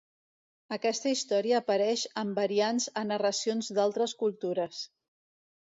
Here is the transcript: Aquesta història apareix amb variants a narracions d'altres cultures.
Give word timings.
Aquesta 0.77 1.11
història 1.15 1.59
apareix 1.63 2.07
amb 2.23 2.41
variants 2.43 2.91
a 3.03 3.07
narracions 3.13 3.71
d'altres 3.79 4.19
cultures. 4.25 4.83